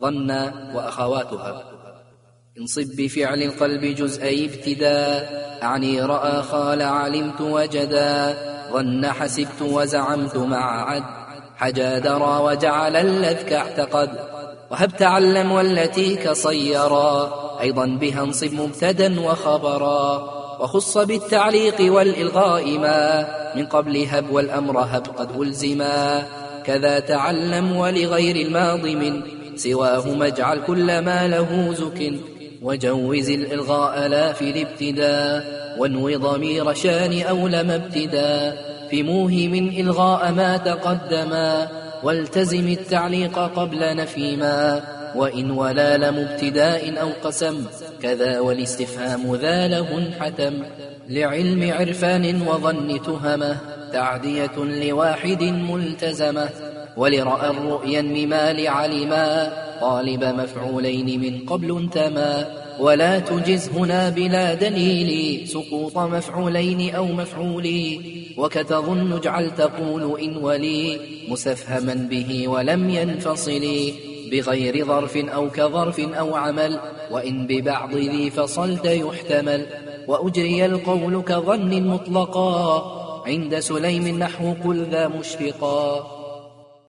ظن 0.00 0.30
وأخواتها. 0.74 1.64
انصب 2.58 2.96
بفعل 2.98 3.42
القلب 3.42 3.84
جزئي 3.84 4.44
ابتداء 4.44 5.50
أعني 5.62 6.02
رأى 6.02 6.42
خال 6.42 6.82
علمت 6.82 7.40
وجدا. 7.40 8.36
ظن 8.72 9.06
حسبت 9.06 9.62
وزعمت 9.62 10.36
مع 10.36 10.90
عد 10.90 11.02
حجا 11.56 11.98
درى 11.98 12.40
وجعل 12.42 12.96
اللذك 12.96 13.52
اعتقد. 13.52 14.10
وهب 14.70 14.96
تعلم 14.96 15.52
والتي 15.52 16.16
كصيرا. 16.16 17.30
أيضا 17.60 17.86
بها 17.86 18.22
انصب 18.22 18.52
مبتدا 18.54 19.20
وخبرا. 19.20 20.16
وخص 20.60 20.98
بالتعليق 20.98 21.92
والإلغاء 21.92 22.78
ما. 22.78 23.26
من 23.56 23.66
قبل 23.66 24.06
هب 24.10 24.30
والأمر 24.30 24.80
هب 24.80 25.06
قد 25.16 25.40
ألزما. 25.40 26.22
كذا 26.64 26.98
تعلم 26.98 27.76
ولغير 27.76 28.46
الماضي 28.46 28.94
من 28.94 29.39
سواه 29.62 30.08
مجعل 30.08 30.60
كل 30.66 30.98
ما 30.98 31.28
له 31.28 31.74
زك 31.74 32.12
وجوز 32.62 33.30
الإلغاء 33.30 34.08
لا 34.08 34.32
في 34.32 34.50
الابتداء 34.50 35.60
وانو 35.78 36.18
ضمير 36.18 36.74
شان 36.74 37.22
أو 37.22 37.48
لم 37.48 37.70
ابتداء 37.70 38.70
في 38.90 39.02
موهم 39.02 39.54
إلغاء 39.54 40.32
ما 40.32 40.56
تقدما 40.56 41.68
والتزم 42.02 42.68
التعليق 42.68 43.38
قبل 43.38 43.96
نفي 43.96 44.36
ما 44.36 44.82
وإن 45.16 45.50
ولا 45.50 45.96
لم 45.96 46.16
ابتداء 46.18 47.00
أو 47.00 47.08
قسم 47.24 47.66
كذا 48.02 48.40
والاستفهام 48.40 49.34
ذا 49.34 49.68
له 49.68 50.10
حتم 50.20 50.54
لعلم 51.08 51.72
عرفان 51.72 52.42
وظن 52.48 53.02
تهمة 53.02 53.56
تعدية 53.92 54.56
لواحد 54.56 55.42
ملتزمة 55.42 56.48
ولرأى 56.96 57.50
الرؤيا 57.50 58.02
مما 58.02 58.52
لعلما 58.52 59.52
طالب 59.80 60.24
مفعولين 60.24 61.20
من 61.20 61.46
قبل 61.46 61.76
انتما 61.76 62.60
ولا 62.80 63.18
تجز 63.18 63.68
هنا 63.68 64.08
بلا 64.08 64.54
دليل 64.54 65.48
سقوط 65.48 65.98
مفعولين 65.98 66.94
أو 66.94 67.04
مفعول 67.04 67.68
وكتظن 68.36 69.12
اجعل 69.12 69.50
تقول 69.54 70.20
إن 70.20 70.36
ولي 70.36 71.00
مسفهما 71.28 71.94
به 71.94 72.48
ولم 72.48 72.90
ينفصل 72.90 73.92
بغير 74.30 74.86
ظرف 74.86 75.16
أو 75.16 75.50
كظرف 75.50 76.00
أو 76.00 76.36
عمل 76.36 76.80
وإن 77.10 77.46
ببعض 77.46 77.94
ذي 77.94 78.30
فصلت 78.30 78.84
يحتمل 78.84 79.66
وأجري 80.08 80.66
القول 80.66 81.22
كظن 81.22 81.82
مطلقا 81.82 82.82
عند 83.26 83.58
سليم 83.58 84.18
نحو 84.18 84.54
قل 84.64 84.86
ذا 84.90 85.08
مشفقا. 85.08 86.19